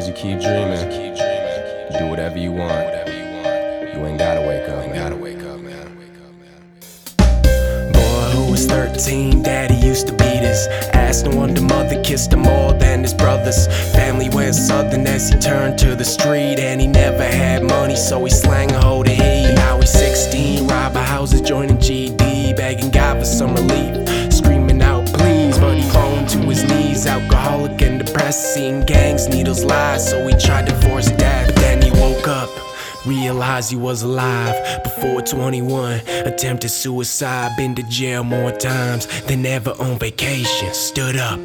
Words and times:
as 0.00 0.08
you 0.08 0.14
keep 0.14 0.40
dreaming, 0.40 1.14
do 1.98 2.08
whatever 2.08 2.38
you 2.38 2.52
want. 2.52 2.88
You 3.92 4.06
ain't 4.06 4.18
gotta 4.18 4.40
wake 4.40 4.66
up, 4.66 4.86
man. 4.86 4.94
Gotta 4.94 5.16
wake 5.16 5.42
up, 5.42 5.60
man. 5.60 5.88
Boy 7.92 8.30
who 8.32 8.50
was 8.50 8.64
13, 8.64 9.42
daddy 9.42 9.74
used 9.74 10.06
to 10.06 10.14
beat 10.14 10.42
us. 10.42 10.68
Asked 10.94 11.26
no 11.26 11.36
wonder 11.36 11.60
mother 11.60 12.02
kissed 12.02 12.32
him 12.32 12.40
more 12.40 12.72
than 12.72 13.02
his 13.02 13.12
brothers. 13.12 13.66
Family 13.92 14.30
went 14.30 14.54
southern 14.54 15.06
as 15.06 15.28
he 15.28 15.38
turned 15.38 15.78
to 15.80 15.94
the 15.94 16.04
street. 16.04 16.58
And 16.58 16.80
he 16.80 16.86
never 16.86 17.24
had 17.24 17.62
money, 17.62 17.96
so 17.96 18.24
he 18.24 18.30
slang 18.30 18.72
a 18.72 18.80
hold 18.80 19.06
of 19.06 19.12
heat. 19.12 19.52
Now 19.54 19.80
he's 19.80 19.89
And 27.90 28.06
depressed, 28.06 28.54
seeing 28.54 28.84
gangs, 28.86 29.28
needles, 29.28 29.64
lies. 29.64 30.08
So 30.08 30.24
he 30.24 30.34
tried 30.34 30.66
to 30.68 30.74
force 30.82 31.10
death. 31.10 31.46
but 31.48 31.56
then 31.56 31.82
he 31.82 31.90
woke 31.90 32.28
up. 32.28 32.48
Realized 33.04 33.70
he 33.70 33.76
was 33.76 34.02
alive 34.02 34.54
before 34.84 35.22
21. 35.22 36.00
Attempted 36.24 36.68
suicide, 36.68 37.50
been 37.56 37.74
to 37.74 37.82
jail 37.84 38.22
more 38.22 38.52
times 38.52 39.08
than 39.22 39.44
ever 39.44 39.72
on 39.80 39.98
vacation. 39.98 40.72
Stood 40.72 41.16
up, 41.16 41.40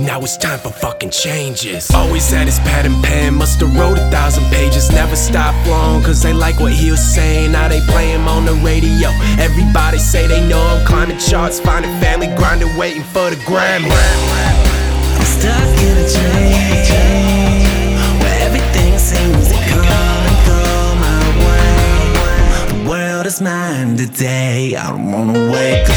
now 0.00 0.20
it's 0.22 0.36
time 0.38 0.58
for 0.58 0.70
fucking 0.70 1.10
changes. 1.10 1.90
Always 1.92 2.28
had 2.30 2.46
his 2.46 2.58
pad 2.60 2.86
and 2.86 3.04
pen, 3.04 3.34
musta 3.34 3.66
wrote 3.66 3.98
a 3.98 4.10
thousand 4.10 4.44
pages. 4.50 4.90
Never 4.90 5.14
stopped 5.14 5.68
long, 5.68 6.02
cause 6.02 6.20
they 6.20 6.32
like 6.32 6.58
what 6.58 6.72
he 6.72 6.90
was 6.90 7.14
saying. 7.14 7.52
Now 7.52 7.68
they 7.68 7.80
play 7.82 8.08
him 8.10 8.26
on 8.26 8.44
the 8.44 8.54
radio. 8.54 9.10
Everybody 9.38 9.98
say 9.98 10.26
they 10.26 10.48
know 10.48 10.60
I'm 10.60 10.84
climbing 10.86 11.18
charts, 11.18 11.60
finding 11.60 11.92
family, 12.00 12.28
grinding, 12.36 12.74
waiting 12.76 13.04
for 13.04 13.30
the 13.30 13.36
Grammy. 13.36 13.92
Stuck 15.38 15.82
in 15.82 15.96
a 15.98 16.08
where 18.22 18.38
everything 18.46 18.98
seems 18.98 19.48
to 19.48 19.54
come 19.68 20.22
and 20.30 20.38
go 20.46 20.62
my. 21.02 21.18
The 22.68 22.88
world 22.88 23.26
is 23.26 23.42
mine 23.42 23.98
today. 23.98 24.74
I 24.76 24.88
don't 24.88 25.12
wanna 25.12 25.52
wake 25.52 25.90
up. 25.90 25.95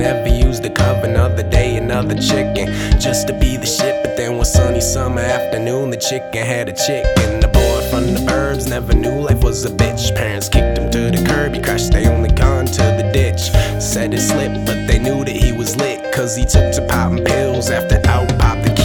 Never 0.00 0.28
used 0.28 0.62
the 0.62 0.70
cover. 0.70 1.06
Another 1.06 1.42
day, 1.42 1.76
another 1.76 2.14
chicken, 2.14 2.66
just 2.98 3.28
to 3.28 3.38
be 3.38 3.56
the 3.56 3.66
shit. 3.66 4.02
But 4.02 4.16
then 4.16 4.36
one 4.36 4.46
sunny 4.46 4.80
summer 4.80 5.20
afternoon, 5.20 5.90
the 5.90 5.98
chicken 5.98 6.44
had 6.44 6.68
a 6.68 6.72
chicken. 6.72 7.40
The 7.40 7.48
boy 7.48 7.78
from 7.90 8.14
the 8.14 8.20
burbs 8.20 8.68
never 8.68 8.94
knew 8.94 9.20
life 9.20 9.44
was 9.44 9.64
a 9.64 9.70
bitch. 9.70 10.14
Parents 10.16 10.48
kicked 10.48 10.78
him 10.78 10.90
to 10.90 11.10
the 11.10 11.22
curb, 11.28 11.54
he 11.54 11.60
crashed 11.60 11.92
their 11.92 12.10
only 12.10 12.30
car 12.34 12.60
into 12.60 12.82
the 12.82 13.10
ditch. 13.12 13.42
Said 13.80 14.14
it 14.14 14.20
slipped, 14.20 14.64
but 14.66 14.86
they 14.88 14.98
knew 14.98 15.24
that 15.24 15.36
he 15.36 15.52
was 15.52 15.76
lit, 15.76 16.12
cause 16.14 16.34
he 16.34 16.44
took 16.44 16.72
to 16.74 16.86
popping 16.88 17.24
pills 17.24 17.70
after 17.70 18.00
out 18.08 18.28
popped 18.38 18.64
the 18.64 18.79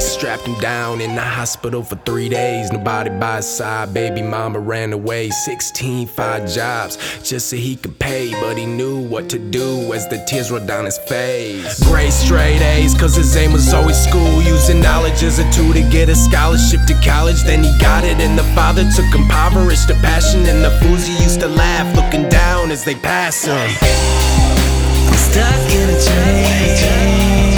strapped 0.00 0.46
him 0.46 0.58
down 0.60 1.00
in 1.00 1.14
the 1.14 1.22
hospital 1.22 1.82
for 1.82 1.96
three 1.96 2.28
days. 2.28 2.70
Nobody 2.70 3.10
by 3.10 3.36
his 3.36 3.46
side. 3.46 3.94
Baby 3.94 4.22
mama 4.22 4.58
ran 4.58 4.92
away. 4.92 5.30
16, 5.30 6.06
five 6.06 6.48
jobs 6.48 6.98
just 7.22 7.48
so 7.48 7.56
he 7.56 7.76
could 7.76 7.98
pay. 7.98 8.30
But 8.32 8.58
he 8.58 8.66
knew 8.66 9.00
what 9.08 9.28
to 9.30 9.38
do 9.38 9.92
as 9.92 10.06
the 10.08 10.24
tears 10.26 10.50
rolled 10.50 10.66
down 10.66 10.84
his 10.84 10.98
face. 10.98 11.82
Gray 11.84 12.10
straight 12.10 12.60
A's, 12.60 12.94
cause 12.94 13.16
his 13.16 13.36
aim 13.36 13.52
was 13.52 13.72
always 13.72 13.96
school. 13.96 14.42
Using 14.42 14.80
knowledge 14.80 15.22
as 15.22 15.38
a 15.38 15.50
tool 15.52 15.72
to 15.72 15.82
get 15.90 16.08
a 16.08 16.14
scholarship 16.14 16.84
to 16.86 16.94
college. 17.04 17.42
Then 17.42 17.64
he 17.64 17.76
got 17.78 18.04
it, 18.04 18.20
and 18.20 18.38
the 18.38 18.44
father 18.54 18.84
took 18.94 19.12
impoverished 19.14 19.88
the 19.88 19.94
passion. 19.94 20.46
And 20.46 20.62
the 20.62 20.70
fools 20.82 21.06
he 21.06 21.14
used 21.22 21.40
to 21.40 21.48
laugh, 21.48 21.88
looking 21.96 22.28
down 22.28 22.70
as 22.70 22.84
they 22.84 22.94
pass 22.94 23.44
him. 23.44 23.56
I'm 23.56 25.14
stuck 25.14 25.72
in 25.72 25.90
a 25.90 25.98
dream 26.04 27.57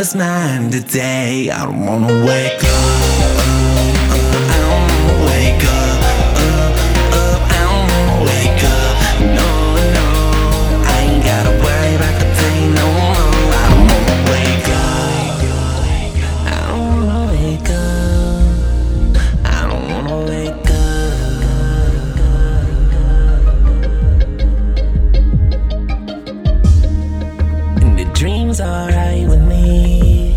The 0.00 0.16
world 0.16 0.72
today. 0.72 1.50
I 1.50 1.66
don't 1.66 1.84
wanna 1.84 2.24
wake 2.24 2.64
up. 2.64 2.99
Dream's 28.20 28.60
alright 28.60 29.26
with 29.26 29.40
me. 29.40 30.36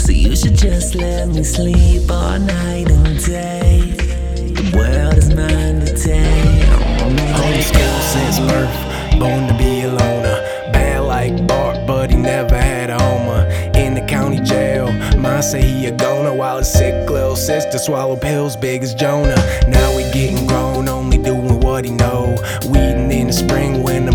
So 0.00 0.10
you 0.10 0.34
should 0.34 0.56
just 0.56 0.96
let 0.96 1.28
me 1.28 1.44
sleep 1.44 2.10
all 2.10 2.40
night 2.40 2.90
and 2.90 3.24
day. 3.24 3.94
The 4.34 4.72
world 4.76 5.14
is 5.14 5.32
mine 5.32 5.78
today. 5.86 6.64
I 6.66 7.04
wanna 7.04 7.22
Home 7.34 7.52
wake 7.52 7.62
school 7.62 8.00
since 8.10 8.40
birth, 8.40 9.20
born 9.20 9.46
to 9.46 9.54
be 9.56 9.82
a 9.82 9.88
loner. 9.90 10.38
Bad 10.72 11.02
like 11.04 11.46
Bart, 11.46 11.86
but 11.86 12.10
he 12.10 12.16
never 12.16 12.56
had 12.56 12.90
a 12.90 13.00
homer. 13.00 13.46
In 13.76 13.94
the 13.94 14.04
county 14.08 14.40
jail, 14.40 14.90
mine 15.16 15.44
say 15.44 15.62
he 15.62 15.86
a 15.86 15.92
goner 15.92 16.34
while 16.34 16.58
his 16.58 16.72
sick 16.72 17.08
little 17.08 17.36
sister 17.36 17.78
swallow 17.78 18.16
pills 18.16 18.56
big 18.56 18.82
as 18.82 18.92
Jonah. 18.92 19.40
Now 19.68 19.96
we 19.96 20.02
getting 20.10 20.48
grown, 20.48 20.88
only 20.88 21.18
doing 21.18 21.60
what 21.60 21.84
he 21.84 21.92
know. 21.92 22.34
Weeding 22.66 23.12
in 23.12 23.28
the 23.28 23.32
spring 23.32 23.84
when 23.84 24.09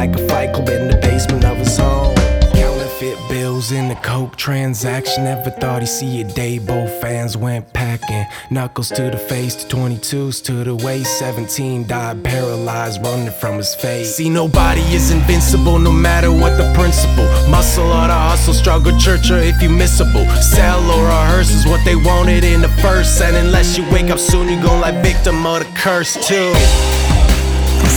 like 0.00 0.16
a 0.16 0.28
fight 0.28 0.50
club 0.54 0.70
in 0.70 0.88
the 0.88 0.96
basement 0.96 1.44
of 1.44 1.58
his 1.58 1.76
home. 1.76 2.14
Counterfeit 2.54 3.18
bills 3.28 3.70
in 3.70 3.88
the 3.88 3.94
coke 3.96 4.34
transaction. 4.34 5.24
Never 5.24 5.50
thought 5.50 5.82
he'd 5.82 5.88
see 5.88 6.22
a 6.22 6.24
day. 6.24 6.58
Both 6.58 6.90
fans 7.02 7.36
went 7.36 7.70
packing. 7.74 8.24
Knuckles 8.48 8.88
to 8.96 9.10
the 9.10 9.18
face, 9.18 9.54
to 9.56 9.76
22s 9.76 10.42
to 10.46 10.64
the 10.64 10.74
waist. 10.74 11.18
17 11.18 11.86
died 11.86 12.24
paralyzed, 12.24 13.04
running 13.04 13.30
from 13.42 13.58
his 13.58 13.74
face. 13.74 14.16
See, 14.16 14.30
nobody 14.30 14.80
is 14.98 15.10
invincible, 15.10 15.78
no 15.78 15.92
matter 15.92 16.32
what 16.32 16.56
the 16.56 16.72
principle. 16.72 17.28
Muscle 17.50 17.84
or 17.84 18.06
the 18.06 18.20
hustle, 18.28 18.54
struggle, 18.54 18.96
church, 18.98 19.30
or 19.30 19.36
if 19.36 19.60
you 19.60 19.68
missable. 19.68 20.24
Sell 20.40 20.80
or 20.94 21.04
rehearse 21.04 21.50
is 21.50 21.66
what 21.66 21.84
they 21.84 21.96
wanted 21.96 22.42
in 22.42 22.62
the 22.62 22.72
first. 22.80 23.20
And 23.20 23.36
unless 23.36 23.76
you 23.76 23.84
wake 23.90 24.08
up 24.08 24.18
soon, 24.18 24.48
you 24.48 24.56
gon' 24.62 24.80
like 24.80 24.96
victim 25.04 25.44
of 25.44 25.58
the 25.58 25.70
curse, 25.76 26.14
too. 26.26 26.54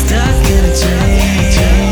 Stuck 0.04 0.44
in 0.52 0.66
a 0.66 0.74
dream 0.82 1.83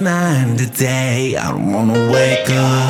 mine 0.00 0.56
today. 0.56 1.36
I 1.36 1.50
don't 1.50 1.72
wanna 1.72 2.10
wake 2.12 2.50
up. 2.50 2.85